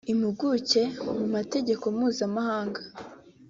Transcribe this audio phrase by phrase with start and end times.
[0.11, 0.83] impuguke
[1.17, 2.79] mu mategeko mpuzamahanga